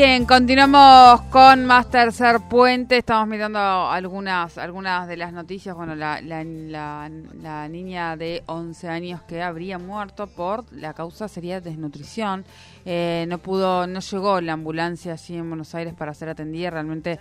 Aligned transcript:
Bien, 0.00 0.26
continuamos 0.26 1.22
con 1.22 1.64
más 1.64 1.90
tercer 1.90 2.38
puente. 2.48 2.98
Estamos 2.98 3.26
mirando 3.26 3.58
algunas 3.58 4.56
algunas 4.56 5.08
de 5.08 5.16
las 5.16 5.32
noticias. 5.32 5.74
Bueno, 5.74 5.96
la, 5.96 6.20
la, 6.20 7.68
niña 7.68 8.16
de 8.16 8.44
11 8.46 8.88
años 8.88 9.22
que 9.22 9.42
habría 9.42 9.76
muerto 9.76 10.28
por 10.28 10.72
la 10.72 10.94
causa 10.94 11.26
sería 11.26 11.60
desnutrición. 11.60 12.44
Eh, 12.84 13.26
no 13.28 13.38
pudo, 13.38 13.88
no 13.88 13.98
llegó 13.98 14.40
la 14.40 14.52
ambulancia 14.52 15.14
allí 15.14 15.36
en 15.36 15.48
Buenos 15.48 15.74
Aires 15.74 15.94
para 15.94 16.14
ser 16.14 16.28
atendida. 16.28 16.70
Realmente 16.70 17.18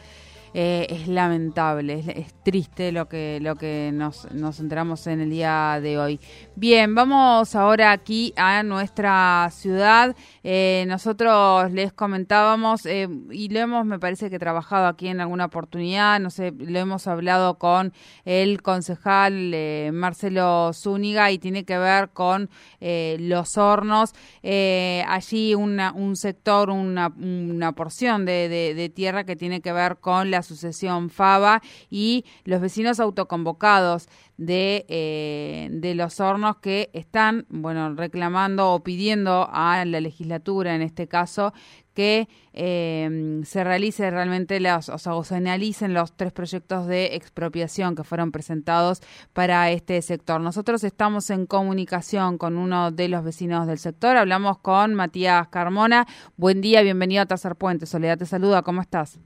eh, 0.60 0.88
es 0.90 1.08
lamentable, 1.08 2.04
es, 2.16 2.34
triste 2.44 2.92
lo 2.92 3.08
que, 3.08 3.38
lo 3.42 3.58
que 3.58 3.92
nos, 3.94 4.32
nos 4.32 4.60
enteramos 4.60 5.06
en 5.06 5.20
el 5.20 5.30
día 5.30 5.80
de 5.84 6.00
hoy. 6.00 6.20
Bien, 6.56 6.96
vamos 6.96 7.54
ahora 7.54 7.92
aquí 7.92 8.34
a 8.38 8.64
nuestra 8.64 9.50
ciudad. 9.52 10.16
Eh, 10.44 10.86
nosotros 10.88 11.72
les 11.74 11.94
comentábamos 11.94 12.88
eh, 12.88 13.08
y 13.30 13.50
lo 13.50 13.60
hemos, 13.60 13.86
me 13.86 14.00
parece 14.00 14.32
que 14.32 14.40
trabajado 14.40 14.88
aquí 14.88 15.10
en 15.10 15.20
alguna 15.20 15.46
oportunidad, 15.46 16.20
no 16.20 16.32
sé, 16.32 16.52
lo 16.58 16.80
hemos 16.80 17.06
hablado 17.06 17.60
con 17.60 17.94
el 18.26 18.62
concejal 18.64 19.54
Marcelo 19.94 20.72
Zúñiga 20.74 21.30
y 21.30 21.38
tiene 21.38 21.66
que 21.66 21.78
ver 21.78 22.10
con 22.10 22.50
los 22.80 23.58
hornos. 23.58 24.14
allí 24.42 25.54
una, 25.54 25.92
un 25.92 26.16
sector, 26.16 26.70
una, 26.70 27.10
una 27.10 27.74
porción 27.74 28.26
de, 28.26 28.48
de 28.50 28.90
tierra 28.90 29.26
que 29.26 29.36
tiene 29.36 29.62
que 29.62 29.72
ver 29.72 29.98
con 29.98 30.32
la 30.32 30.38
la 30.38 30.44
sucesión 30.48 31.10
FABA 31.10 31.62
y 31.90 32.26
los 32.46 32.62
vecinos 32.62 33.00
autoconvocados 33.00 34.08
de, 34.38 34.86
eh, 34.88 35.70
de 35.72 35.96
los 35.96 36.20
hornos 36.20 36.58
que 36.58 36.90
están, 36.94 37.46
bueno, 37.50 37.94
reclamando 37.96 38.72
o 38.72 38.84
pidiendo 38.84 39.50
a 39.52 39.84
la 39.86 40.00
legislatura, 40.00 40.76
en 40.76 40.82
este 40.82 41.08
caso, 41.08 41.54
que 41.98 42.30
eh, 42.54 43.42
se 43.44 43.64
realice 43.64 44.12
realmente 44.12 44.60
los, 44.60 44.90
o, 44.90 45.00
sea, 45.00 45.16
o 45.16 45.24
se 45.24 45.34
analicen 45.34 45.96
los 45.96 46.16
tres 46.16 46.32
proyectos 46.32 46.86
de 46.86 47.16
expropiación 47.16 47.96
que 47.96 48.04
fueron 48.04 48.32
presentados 48.32 49.02
para 49.34 49.72
este 49.72 50.00
sector. 50.04 50.40
Nosotros 50.40 50.84
estamos 50.84 51.32
en 51.32 51.48
comunicación 51.48 52.38
con 52.38 52.58
uno 52.58 52.92
de 52.92 53.08
los 53.08 53.24
vecinos 53.24 53.66
del 53.66 53.80
sector, 53.80 54.16
hablamos 54.16 54.60
con 54.60 54.94
Matías 54.94 55.48
Carmona. 55.48 56.06
Buen 56.36 56.62
día, 56.62 56.84
bienvenido 56.84 57.24
a 57.24 57.26
Tercer 57.26 57.56
Puente. 57.56 57.88
Soledad 57.88 58.20
te 58.20 58.28
saluda, 58.28 58.62
¿cómo 58.62 58.82
estás? 58.82 59.20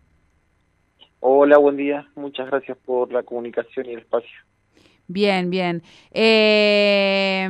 Hola, 1.23 1.59
buen 1.59 1.77
día. 1.77 2.09
Muchas 2.15 2.47
gracias 2.47 2.79
por 2.79 3.13
la 3.13 3.21
comunicación 3.21 3.85
y 3.85 3.93
el 3.93 3.99
espacio. 3.99 4.31
Bien, 5.07 5.51
bien. 5.51 5.83
Eh, 6.09 7.47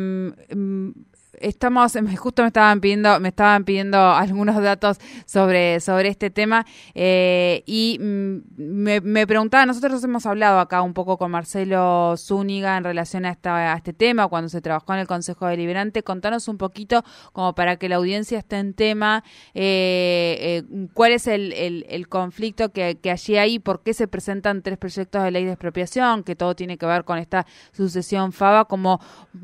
estamos, 1.41 1.97
justo 2.17 2.41
me 2.41 2.47
estaban 2.47 2.79
pidiendo, 2.81 3.19
me 3.19 3.29
estaban 3.29 3.63
pidiendo 3.63 3.97
algunos 3.97 4.61
datos 4.61 4.97
sobre, 5.25 5.79
sobre 5.79 6.09
este 6.09 6.29
tema 6.29 6.65
eh, 6.93 7.63
y 7.65 7.97
mm, 7.99 8.37
me, 8.57 9.27
preguntaba, 9.27 9.65
nosotros 9.65 10.03
hemos 10.03 10.25
hablado 10.25 10.59
acá 10.59 10.81
un 10.81 10.93
poco 10.93 11.17
con 11.17 11.31
Marcelo 11.31 12.15
Zúñiga 12.17 12.77
en 12.77 12.83
relación 12.83 13.25
a, 13.25 13.31
esta, 13.31 13.73
a 13.73 13.77
este 13.77 13.93
tema 13.93 14.27
cuando 14.27 14.49
se 14.49 14.61
trabajó 14.61 14.93
en 14.93 14.99
el 14.99 15.07
Consejo 15.07 15.47
Deliberante. 15.47 16.03
Contanos 16.03 16.47
un 16.47 16.57
poquito, 16.57 17.03
como 17.33 17.53
para 17.55 17.77
que 17.77 17.89
la 17.89 17.97
audiencia 17.97 18.39
esté 18.39 18.57
en 18.57 18.73
tema, 18.73 19.23
eh, 19.53 20.63
eh, 20.71 20.87
cuál 20.93 21.11
es 21.11 21.27
el, 21.27 21.53
el, 21.53 22.07
conflicto 22.07 22.71
que, 22.71 22.97
que 23.01 23.11
allí 23.11 23.37
hay, 23.37 23.59
por 23.59 23.83
qué 23.83 23.93
se 23.93 24.07
presentan 24.07 24.61
tres 24.61 24.77
proyectos 24.77 25.23
de 25.23 25.31
ley 25.31 25.45
de 25.45 25.51
expropiación, 25.51 26.23
que 26.23 26.35
todo 26.35 26.55
tiene 26.55 26.77
que 26.77 26.85
ver 26.85 27.03
con 27.03 27.17
esta 27.17 27.45
sucesión 27.71 28.33
FABA, 28.33 28.65
como 28.65 28.99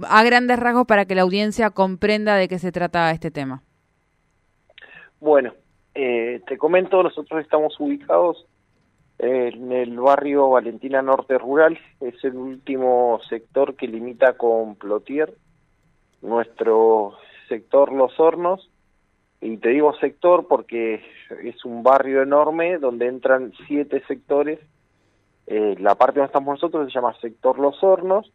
a 0.07 0.23
grandes 0.23 0.59
rasgos 0.59 0.85
para 0.85 1.05
que 1.05 1.16
la 1.16 1.22
audiencia 1.22 1.69
comprenda 1.87 2.35
de 2.35 2.49
qué 2.49 2.59
se 2.59 2.73
trata 2.73 3.11
este 3.11 3.31
tema. 3.31 3.63
Bueno, 5.21 5.53
eh, 5.95 6.41
te 6.45 6.57
comento, 6.57 7.01
nosotros 7.01 7.41
estamos 7.41 7.79
ubicados 7.79 8.45
en 9.19 9.71
el 9.71 9.97
barrio 9.97 10.49
Valentina 10.49 11.01
Norte 11.01 11.37
Rural, 11.37 11.79
es 12.01 12.21
el 12.25 12.35
último 12.35 13.21
sector 13.29 13.75
que 13.75 13.87
limita 13.87 14.33
con 14.33 14.75
Plotier, 14.75 15.33
nuestro 16.21 17.13
sector 17.47 17.93
Los 17.93 18.19
Hornos, 18.19 18.69
y 19.39 19.55
te 19.55 19.69
digo 19.69 19.93
sector 19.95 20.45
porque 20.49 21.01
es 21.41 21.63
un 21.63 21.83
barrio 21.83 22.21
enorme 22.21 22.79
donde 22.79 23.07
entran 23.07 23.53
siete 23.65 24.03
sectores. 24.09 24.59
Eh, 25.45 25.77
la 25.79 25.95
parte 25.95 26.19
donde 26.19 26.27
estamos 26.27 26.55
nosotros 26.55 26.85
se 26.85 26.93
llama 26.93 27.15
sector 27.21 27.57
Los 27.59 27.81
Hornos, 27.81 28.29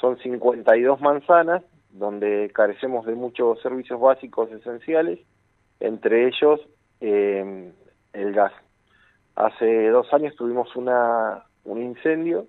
son 0.00 0.16
52 0.18 1.00
manzanas, 1.02 1.62
donde 1.98 2.50
carecemos 2.54 3.06
de 3.06 3.14
muchos 3.14 3.60
servicios 3.60 4.00
básicos 4.00 4.50
esenciales, 4.52 5.18
entre 5.80 6.28
ellos 6.28 6.60
eh, 7.00 7.72
el 8.12 8.32
gas. 8.32 8.52
Hace 9.34 9.88
dos 9.88 10.12
años 10.12 10.34
tuvimos 10.36 10.74
una, 10.76 11.44
un 11.64 11.82
incendio 11.82 12.46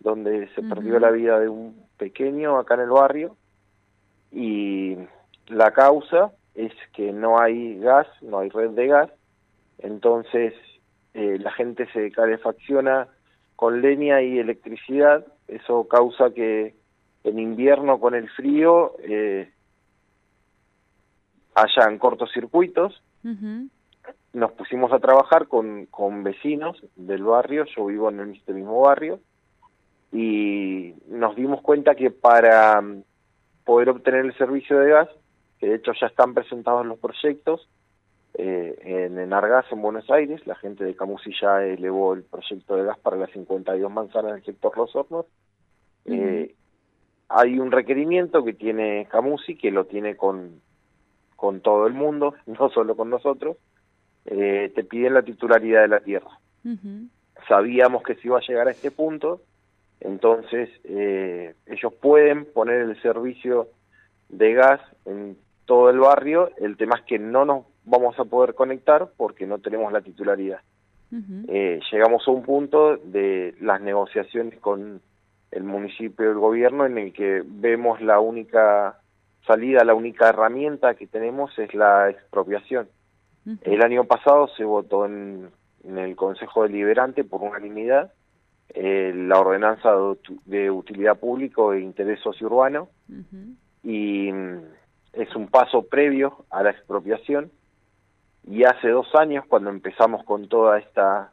donde 0.00 0.48
se 0.54 0.62
perdió 0.62 0.98
la 0.98 1.10
vida 1.10 1.40
de 1.40 1.48
un 1.48 1.86
pequeño 1.96 2.58
acá 2.58 2.74
en 2.74 2.80
el 2.80 2.90
barrio 2.90 3.36
y 4.30 4.96
la 5.48 5.70
causa 5.72 6.32
es 6.54 6.72
que 6.92 7.12
no 7.12 7.38
hay 7.40 7.78
gas, 7.78 8.06
no 8.22 8.40
hay 8.40 8.50
red 8.50 8.70
de 8.70 8.86
gas, 8.86 9.10
entonces 9.78 10.54
eh, 11.14 11.38
la 11.40 11.52
gente 11.52 11.86
se 11.92 12.10
calefacciona 12.10 13.08
con 13.56 13.80
leña 13.80 14.20
y 14.22 14.38
electricidad, 14.38 15.26
eso 15.48 15.88
causa 15.88 16.30
que 16.30 16.74
en 17.26 17.40
invierno 17.40 17.98
con 17.98 18.14
el 18.14 18.28
frío 18.30 18.94
eh, 19.00 19.50
hayan 21.54 21.98
cortocircuitos. 21.98 23.02
Nos 24.32 24.52
pusimos 24.52 24.92
a 24.92 25.00
trabajar 25.00 25.48
con, 25.48 25.86
con 25.86 26.22
vecinos 26.22 26.80
del 26.94 27.24
barrio, 27.24 27.64
yo 27.76 27.86
vivo 27.86 28.10
en 28.10 28.34
este 28.34 28.52
mismo 28.52 28.80
barrio, 28.80 29.18
y 30.12 30.94
nos 31.08 31.34
dimos 31.34 31.62
cuenta 31.62 31.96
que 31.96 32.10
para 32.10 32.80
mm, 32.80 33.02
poder 33.64 33.88
obtener 33.88 34.24
el 34.24 34.36
servicio 34.38 34.78
de 34.78 34.90
gas, 34.90 35.08
que 35.58 35.66
de 35.66 35.76
hecho 35.76 35.92
ya 36.00 36.06
están 36.06 36.34
presentados 36.34 36.86
los 36.86 36.98
proyectos, 36.98 37.68
eh, 38.34 38.78
en 38.82 39.18
Enargas, 39.18 39.64
en 39.72 39.82
Buenos 39.82 40.08
Aires, 40.10 40.46
la 40.46 40.54
gente 40.56 40.84
de 40.84 40.94
Camusi 40.94 41.32
ya 41.40 41.64
elevó 41.64 42.14
el 42.14 42.22
proyecto 42.22 42.76
de 42.76 42.84
gas 42.84 42.98
para 42.98 43.16
las 43.16 43.30
52 43.30 43.90
manzanas 43.90 44.34
del 44.34 44.44
sector 44.44 44.76
Los 44.76 44.94
Hornos, 44.94 45.26
eh, 46.04 46.54
hay 47.28 47.58
un 47.58 47.72
requerimiento 47.72 48.44
que 48.44 48.52
tiene 48.52 49.06
Camusi, 49.10 49.56
que 49.56 49.70
lo 49.70 49.86
tiene 49.86 50.16
con, 50.16 50.60
con 51.34 51.60
todo 51.60 51.86
el 51.86 51.94
mundo, 51.94 52.34
no 52.46 52.70
solo 52.70 52.96
con 52.96 53.10
nosotros, 53.10 53.56
eh, 54.26 54.72
te 54.74 54.84
piden 54.84 55.14
la 55.14 55.22
titularidad 55.22 55.82
de 55.82 55.88
la 55.88 56.00
tierra. 56.00 56.30
Sabíamos 57.46 58.02
que 58.02 58.16
se 58.16 58.26
iba 58.26 58.38
a 58.38 58.46
llegar 58.46 58.66
a 58.66 58.72
este 58.72 58.90
punto, 58.90 59.40
entonces 60.00 60.68
eh, 60.84 61.54
ellos 61.66 61.92
pueden 61.94 62.44
poner 62.44 62.80
el 62.80 63.00
servicio 63.00 63.68
de 64.28 64.54
gas 64.54 64.80
en 65.04 65.36
todo 65.64 65.90
el 65.90 65.98
barrio, 65.98 66.50
el 66.58 66.76
tema 66.76 66.96
es 66.96 67.02
que 67.02 67.18
no 67.18 67.44
nos 67.44 67.66
vamos 67.84 68.18
a 68.18 68.24
poder 68.24 68.54
conectar 68.54 69.08
porque 69.16 69.46
no 69.46 69.58
tenemos 69.58 69.92
la 69.92 70.00
titularidad. 70.00 70.60
eh, 71.48 71.80
llegamos 71.92 72.26
a 72.26 72.30
un 72.32 72.42
punto 72.42 72.96
de 72.96 73.54
las 73.60 73.80
negociaciones 73.80 74.58
con 74.58 75.00
el 75.50 75.64
municipio 75.64 76.26
y 76.26 76.28
el 76.28 76.38
gobierno 76.38 76.86
en 76.86 76.98
el 76.98 77.12
que 77.12 77.42
vemos 77.44 78.00
la 78.00 78.20
única 78.20 79.00
salida, 79.46 79.84
la 79.84 79.94
única 79.94 80.28
herramienta 80.28 80.94
que 80.94 81.06
tenemos 81.06 81.56
es 81.58 81.72
la 81.74 82.10
expropiación. 82.10 82.88
El 83.62 83.82
año 83.82 84.04
pasado 84.04 84.48
se 84.56 84.64
votó 84.64 85.06
en, 85.06 85.50
el 85.84 86.16
Consejo 86.16 86.64
Deliberante 86.64 87.22
por 87.22 87.42
unanimidad 87.42 88.12
eh, 88.70 89.12
la 89.14 89.38
ordenanza 89.38 89.90
de, 90.44 90.68
utilidad 90.68 91.16
pública 91.16 91.62
e 91.72 91.80
interés 91.80 92.18
sociourbano 92.20 92.88
y 93.84 94.32
mm, 94.32 94.58
es 95.12 95.36
un 95.36 95.46
paso 95.46 95.82
previo 95.82 96.44
a 96.50 96.64
la 96.64 96.70
expropiación 96.70 97.52
y 98.48 98.64
hace 98.64 98.88
dos 98.88 99.14
años 99.14 99.44
cuando 99.46 99.70
empezamos 99.70 100.24
con 100.24 100.48
toda 100.48 100.80
esta 100.80 101.32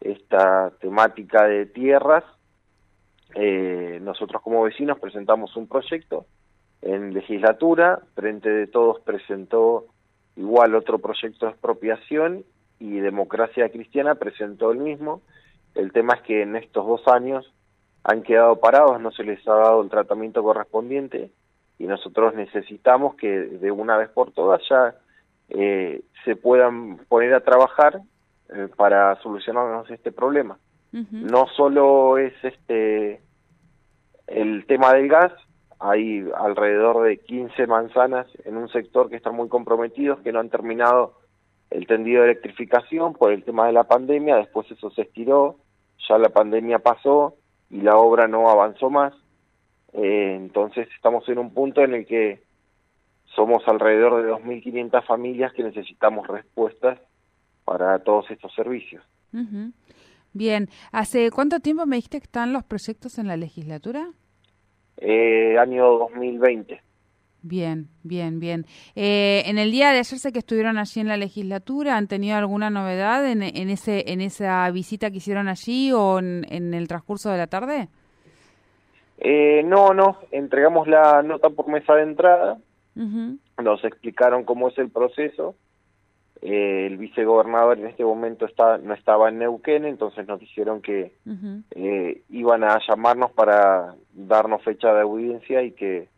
esta 0.00 0.70
temática 0.80 1.44
de 1.48 1.66
tierras 1.66 2.22
eh, 3.34 3.98
nosotros 4.02 4.42
como 4.42 4.62
vecinos 4.62 4.98
presentamos 4.98 5.56
un 5.56 5.68
proyecto 5.68 6.26
en 6.82 7.12
legislatura, 7.12 8.00
Frente 8.14 8.48
de 8.50 8.66
Todos 8.66 9.00
presentó 9.00 9.86
igual 10.36 10.74
otro 10.74 10.98
proyecto 10.98 11.46
de 11.46 11.52
expropiación 11.52 12.44
y 12.78 13.00
Democracia 13.00 13.68
Cristiana 13.70 14.14
presentó 14.14 14.70
el 14.70 14.78
mismo. 14.78 15.20
El 15.74 15.92
tema 15.92 16.14
es 16.14 16.22
que 16.22 16.42
en 16.42 16.56
estos 16.56 16.86
dos 16.86 17.08
años 17.08 17.52
han 18.04 18.22
quedado 18.22 18.60
parados, 18.60 19.00
no 19.00 19.10
se 19.10 19.24
les 19.24 19.46
ha 19.48 19.54
dado 19.54 19.82
el 19.82 19.90
tratamiento 19.90 20.42
correspondiente 20.42 21.30
y 21.78 21.86
nosotros 21.86 22.34
necesitamos 22.34 23.16
que 23.16 23.28
de 23.28 23.70
una 23.70 23.96
vez 23.96 24.08
por 24.10 24.32
todas 24.32 24.62
ya 24.68 24.94
eh, 25.48 26.02
se 26.24 26.36
puedan 26.36 26.98
poner 27.08 27.34
a 27.34 27.40
trabajar 27.40 28.00
eh, 28.54 28.68
para 28.76 29.16
solucionarnos 29.22 29.90
este 29.90 30.12
problema. 30.12 30.58
No 30.92 31.46
solo 31.48 32.18
es 32.18 32.32
este 32.42 33.20
el 34.26 34.66
tema 34.66 34.92
del 34.94 35.08
gas, 35.08 35.32
hay 35.78 36.28
alrededor 36.36 37.02
de 37.04 37.18
15 37.18 37.66
manzanas 37.66 38.26
en 38.44 38.56
un 38.56 38.68
sector 38.68 39.08
que 39.08 39.16
están 39.16 39.34
muy 39.34 39.48
comprometidos, 39.48 40.20
que 40.20 40.32
no 40.32 40.40
han 40.40 40.50
terminado 40.50 41.14
el 41.70 41.86
tendido 41.86 42.22
de 42.22 42.30
electrificación 42.30 43.14
por 43.14 43.32
el 43.32 43.44
tema 43.44 43.66
de 43.66 43.72
la 43.72 43.84
pandemia, 43.84 44.36
después 44.36 44.70
eso 44.70 44.90
se 44.90 45.02
estiró, 45.02 45.56
ya 46.08 46.18
la 46.18 46.30
pandemia 46.30 46.78
pasó 46.78 47.34
y 47.70 47.80
la 47.80 47.96
obra 47.96 48.26
no 48.28 48.48
avanzó 48.48 48.90
más. 48.90 49.14
Eh, 49.92 50.34
entonces 50.36 50.88
estamos 50.94 51.28
en 51.28 51.38
un 51.38 51.52
punto 51.52 51.82
en 51.82 51.94
el 51.94 52.06
que 52.06 52.42
somos 53.34 53.66
alrededor 53.68 54.22
de 54.22 54.32
2.500 54.32 55.04
familias 55.04 55.52
que 55.52 55.62
necesitamos 55.62 56.26
respuestas 56.26 56.98
para 57.64 57.98
todos 58.00 58.30
estos 58.30 58.54
servicios. 58.54 59.04
Bien, 60.32 60.68
¿hace 60.92 61.30
cuánto 61.30 61.60
tiempo 61.60 61.86
me 61.86 61.96
dijiste 61.96 62.20
que 62.20 62.24
están 62.24 62.52
los 62.52 62.64
proyectos 62.64 63.18
en 63.18 63.26
la 63.26 63.36
legislatura? 63.36 64.10
Eh, 64.98 65.56
año 65.58 65.86
2020. 65.98 66.80
Bien, 67.42 67.88
bien, 68.02 68.40
bien. 68.40 68.66
Eh, 68.96 69.44
en 69.46 69.58
el 69.58 69.70
día 69.70 69.92
de 69.92 70.00
ayer 70.00 70.18
sé 70.18 70.32
que 70.32 70.40
estuvieron 70.40 70.76
allí 70.76 71.00
en 71.00 71.08
la 71.08 71.16
legislatura. 71.16 71.96
¿Han 71.96 72.08
tenido 72.08 72.36
alguna 72.36 72.68
novedad 72.68 73.24
en, 73.30 73.42
en 73.42 73.70
ese 73.70 74.12
en 74.12 74.20
esa 74.20 74.68
visita 74.70 75.10
que 75.10 75.18
hicieron 75.18 75.48
allí 75.48 75.92
o 75.92 76.18
en, 76.18 76.74
el 76.74 76.88
transcurso 76.88 77.30
de 77.30 77.38
la 77.38 77.46
tarde? 77.46 77.88
Eh, 79.18 79.62
no, 79.64 79.94
no. 79.94 80.18
Entregamos 80.32 80.88
la 80.88 81.22
nota 81.22 81.48
por 81.50 81.68
mesa 81.68 81.94
de 81.94 82.02
entrada. 82.02 82.58
Nos 82.96 83.84
explicaron 83.84 84.42
cómo 84.42 84.68
es 84.68 84.78
el 84.78 84.90
proceso. 84.90 85.54
Eh, 86.40 86.86
el 86.86 86.98
vicegobernador 86.98 87.78
en 87.78 87.86
este 87.86 88.04
momento 88.04 88.46
está, 88.46 88.78
no 88.78 88.94
estaba 88.94 89.28
en 89.28 89.38
Neuquén, 89.38 89.84
entonces 89.84 90.26
nos 90.26 90.38
dijeron 90.38 90.82
que 90.82 91.16
eh, 91.72 92.22
iban 92.28 92.62
a 92.62 92.78
llamarnos 92.86 93.32
para 93.32 93.96
darnos 94.12 94.62
fecha 94.62 94.94
de 94.94 95.00
audiencia 95.00 95.62
y 95.62 95.72
que 95.72 96.08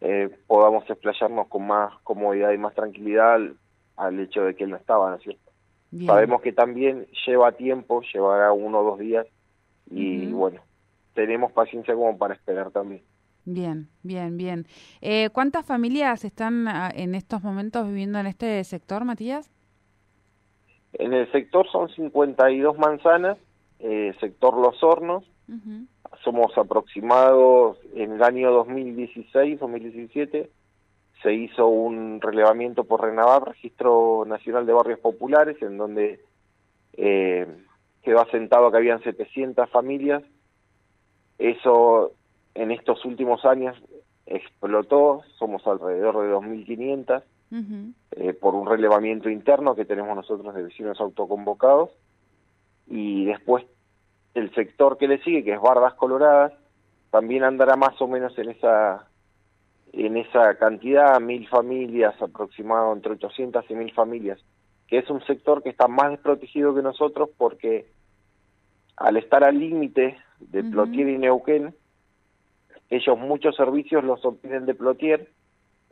eh, 0.00 0.30
podamos 0.46 0.88
explayarnos 0.90 1.46
con 1.48 1.66
más 1.66 1.92
comodidad 2.02 2.52
y 2.52 2.58
más 2.58 2.74
tranquilidad 2.74 3.38
al, 3.96 4.20
hecho 4.20 4.42
de 4.42 4.56
que 4.56 4.64
él 4.64 4.70
no 4.70 4.76
estaba, 4.76 5.10
¿no 5.10 5.16
es 5.16 5.22
cierto? 5.22 5.52
Sabemos 6.04 6.42
que 6.42 6.52
también 6.52 7.06
lleva 7.26 7.52
tiempo, 7.52 8.02
llevará 8.12 8.52
uno 8.52 8.80
o 8.80 8.84
dos 8.84 8.98
días 8.98 9.26
y 9.90 10.26
bueno, 10.26 10.60
tenemos 11.14 11.50
paciencia 11.52 11.94
como 11.94 12.18
para 12.18 12.34
esperar 12.34 12.70
también. 12.70 13.02
Bien, 13.44 13.88
bien, 14.02 14.36
bien. 14.36 14.66
Eh, 15.00 15.30
¿Cuántas 15.32 15.64
familias 15.64 16.24
están 16.24 16.68
ah, 16.68 16.90
en 16.94 17.14
estos 17.14 17.42
momentos 17.42 17.86
viviendo 17.86 18.18
en 18.18 18.26
este 18.26 18.62
sector, 18.64 19.04
Matías? 19.04 19.50
En 20.98 21.12
el 21.14 21.30
sector 21.32 21.66
son 21.70 21.88
52 21.88 22.78
manzanas, 22.78 23.38
eh, 23.78 24.14
sector 24.20 24.56
Los 24.56 24.82
Hornos. 24.82 25.24
Somos 26.24 26.56
aproximados 26.58 27.78
en 27.94 28.12
el 28.12 28.22
año 28.22 28.50
2016-2017 28.64 30.48
se 31.22 31.34
hizo 31.34 31.66
un 31.66 32.20
relevamiento 32.20 32.84
por 32.84 33.02
RENAVAP, 33.02 33.48
Registro 33.48 34.24
Nacional 34.26 34.66
de 34.66 34.72
Barrios 34.72 35.00
Populares, 35.00 35.60
en 35.62 35.76
donde 35.76 36.20
eh, 36.96 37.46
quedó 38.02 38.20
asentado 38.20 38.70
que 38.70 38.76
habían 38.76 39.02
700 39.02 39.68
familias. 39.70 40.22
Eso 41.38 42.12
en 42.54 42.70
estos 42.70 43.04
últimos 43.04 43.44
años 43.44 43.76
explotó, 44.26 45.22
somos 45.38 45.66
alrededor 45.66 46.20
de 46.22 46.34
2.500 46.34 47.22
eh, 47.50 48.34
por 48.34 48.54
un 48.54 48.66
relevamiento 48.66 49.30
interno 49.30 49.74
que 49.74 49.84
tenemos 49.84 50.14
nosotros 50.14 50.54
de 50.54 50.64
vecinos 50.64 51.00
autoconvocados 51.00 51.90
y 52.86 53.24
después 53.24 53.64
el 54.34 54.54
sector 54.54 54.98
que 54.98 55.08
le 55.08 55.22
sigue, 55.22 55.44
que 55.44 55.52
es 55.52 55.60
Bardas 55.60 55.94
Coloradas, 55.94 56.52
también 57.10 57.44
andará 57.44 57.76
más 57.76 58.00
o 58.00 58.08
menos 58.08 58.38
en 58.38 58.50
esa 58.50 59.06
en 59.94 60.18
esa 60.18 60.54
cantidad, 60.56 61.18
mil 61.18 61.48
familias, 61.48 62.20
aproximado 62.20 62.92
entre 62.92 63.12
800 63.12 63.64
y 63.70 63.74
mil 63.74 63.92
familias, 63.92 64.38
que 64.86 64.98
es 64.98 65.08
un 65.08 65.24
sector 65.24 65.62
que 65.62 65.70
está 65.70 65.88
más 65.88 66.10
desprotegido 66.10 66.74
que 66.74 66.82
nosotros 66.82 67.30
porque 67.38 67.86
al 68.96 69.16
estar 69.16 69.44
al 69.44 69.58
límite 69.58 70.18
de 70.40 70.62
Plotier 70.64 71.08
y 71.08 71.18
Neuquén, 71.18 71.74
ellos 72.90 73.18
muchos 73.18 73.56
servicios 73.56 74.04
los 74.04 74.24
obtienen 74.24 74.66
de 74.66 74.74
Plotier 74.74 75.30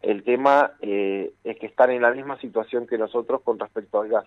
el 0.06 0.23
tema 0.23 0.73
eh, 0.81 1.32
es 1.43 1.58
que 1.58 1.67
están 1.67 1.91
en 1.91 2.03
la 2.03 2.12
misma 2.12 2.38
situación 2.41 2.87
que 2.87 2.97
nosotros 2.97 3.43
con 3.43 3.58
respecto 3.58 4.00
al 4.00 4.08
gas. 4.08 4.26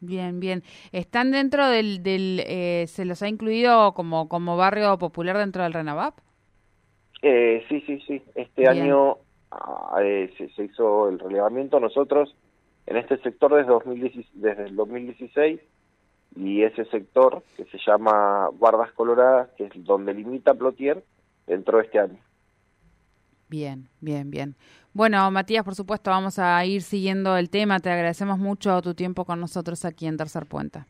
Bien, 0.00 0.40
bien. 0.40 0.62
¿Están 0.92 1.30
dentro 1.32 1.68
del, 1.68 2.02
del 2.02 2.40
eh, 2.46 2.86
se 2.88 3.04
los 3.04 3.22
ha 3.22 3.28
incluido 3.28 3.92
como, 3.92 4.26
como 4.28 4.56
barrio 4.56 4.96
popular 4.96 5.36
dentro 5.36 5.62
del 5.62 5.74
Renavap? 5.74 6.14
Eh, 7.20 7.62
sí, 7.68 7.82
sí, 7.86 8.00
sí. 8.06 8.22
Este 8.34 8.66
año 8.66 9.18
ah, 9.50 9.98
eh, 10.02 10.32
se, 10.56 10.64
hizo 10.64 11.10
el 11.10 11.18
relevamiento. 11.18 11.78
Nosotros 11.78 12.34
en 12.86 12.96
este 12.96 13.18
sector 13.18 13.54
desde, 13.54 13.68
2016, 13.68 14.26
desde 14.32 14.64
el 14.64 14.76
2016 14.76 15.60
y 16.36 16.62
ese 16.62 16.86
sector 16.86 17.42
que 17.58 17.66
se 17.66 17.78
llama 17.86 18.48
Bardas 18.54 18.92
Coloradas, 18.92 19.50
que 19.58 19.64
es 19.64 19.72
donde 19.84 20.14
limita 20.14 20.54
Plotier, 20.54 21.04
entró 21.46 21.80
este 21.80 21.98
año. 21.98 22.18
Bien, 23.50 23.88
bien, 24.00 24.30
bien. 24.30 24.56
Bueno, 24.92 25.28
Matías, 25.32 25.64
por 25.64 25.74
supuesto, 25.74 26.10
vamos 26.10 26.38
a 26.38 26.64
ir 26.64 26.82
siguiendo 26.82 27.36
el 27.36 27.50
tema. 27.50 27.80
Te 27.80 27.90
agradecemos 27.90 28.38
mucho 28.38 28.80
tu 28.80 28.94
tiempo 28.94 29.24
con 29.24 29.40
nosotros 29.40 29.84
aquí 29.84 30.06
en 30.06 30.16
Tercer 30.16 30.46
Puente. 30.46 30.84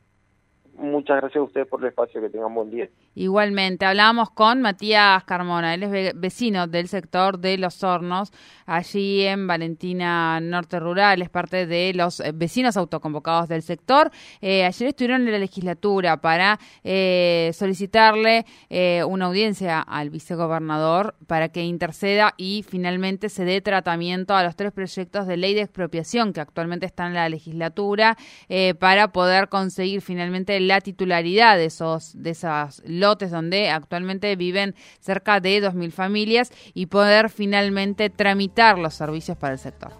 Muchas 0.80 1.18
gracias 1.18 1.42
a 1.42 1.44
ustedes 1.44 1.66
por 1.66 1.82
el 1.82 1.88
espacio, 1.88 2.22
que 2.22 2.30
tengan 2.30 2.54
buen 2.54 2.70
día. 2.70 2.88
Igualmente, 3.14 3.84
hablábamos 3.84 4.30
con 4.30 4.62
Matías 4.62 5.22
Carmona, 5.24 5.74
él 5.74 5.82
es 5.82 6.18
vecino 6.18 6.66
del 6.66 6.88
sector 6.88 7.38
de 7.38 7.58
Los 7.58 7.84
Hornos, 7.84 8.32
allí 8.64 9.24
en 9.24 9.46
Valentina 9.46 10.40
Norte 10.40 10.80
Rural, 10.80 11.20
es 11.20 11.28
parte 11.28 11.66
de 11.66 11.92
los 11.92 12.20
eh, 12.20 12.32
vecinos 12.32 12.78
autoconvocados 12.78 13.48
del 13.48 13.60
sector. 13.60 14.10
Eh, 14.40 14.64
ayer 14.64 14.88
estuvieron 14.88 15.26
en 15.26 15.32
la 15.32 15.38
legislatura 15.38 16.22
para 16.22 16.58
eh, 16.82 17.50
solicitarle 17.52 18.46
una 19.06 19.26
audiencia 19.26 19.80
al 19.80 20.08
vicegobernador 20.08 21.14
para 21.26 21.50
que 21.50 21.62
interceda 21.62 22.32
y 22.36 22.64
finalmente 22.66 23.28
se 23.28 23.44
dé 23.44 23.60
tratamiento 23.60 24.34
a 24.34 24.44
los 24.44 24.56
tres 24.56 24.72
proyectos 24.72 25.26
de 25.26 25.36
ley 25.36 25.54
de 25.54 25.62
expropiación 25.62 26.32
que 26.32 26.40
actualmente 26.40 26.86
están 26.86 27.08
en 27.08 27.14
la 27.14 27.28
legislatura 27.28 28.16
para 28.78 29.08
poder 29.08 29.48
conseguir 29.48 30.00
finalmente 30.00 30.56
el 30.56 30.69
la 30.70 30.80
titularidad 30.80 31.56
de 31.56 31.66
esos 31.66 32.12
de 32.14 32.30
esas 32.30 32.82
lotes 32.84 33.30
donde 33.30 33.70
actualmente 33.70 34.34
viven 34.36 34.74
cerca 35.00 35.40
de 35.40 35.62
2.000 35.62 35.90
familias 35.90 36.52
y 36.74 36.86
poder 36.86 37.28
finalmente 37.28 38.08
tramitar 38.10 38.78
los 38.78 38.94
servicios 38.94 39.36
para 39.36 39.54
el 39.54 39.58
sector. 39.58 39.92